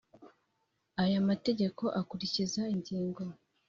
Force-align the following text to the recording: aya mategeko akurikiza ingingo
aya 1.03 1.19
mategeko 1.29 1.83
akurikiza 1.99 2.61
ingingo 2.73 3.21